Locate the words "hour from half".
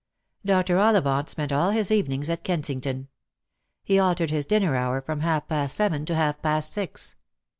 4.75-5.47